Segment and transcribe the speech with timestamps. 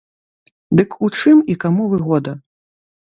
[0.79, 2.35] Дык у чым і каму выгода?